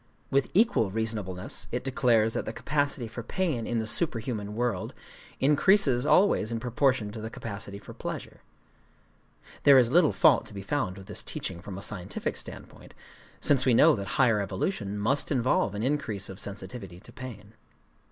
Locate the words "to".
7.11-7.21, 10.47-10.55, 16.99-17.13